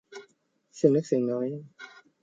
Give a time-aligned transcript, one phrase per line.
[0.75, 1.47] เสียงเล็กเสียงน้อย